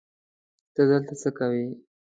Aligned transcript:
ته 0.73 0.81
دلته 0.89 1.13
څه 1.21 1.29
کوی 1.37 1.65